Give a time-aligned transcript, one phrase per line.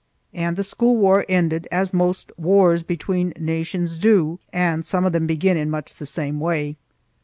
[0.33, 5.27] and the school war ended as most wars between nations do; and some of them
[5.27, 6.75] begin in much the same way.